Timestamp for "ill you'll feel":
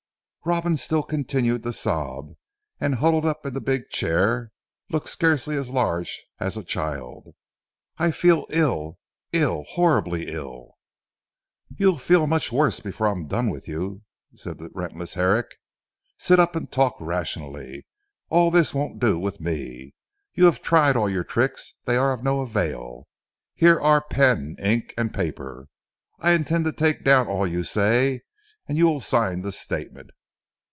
10.33-12.25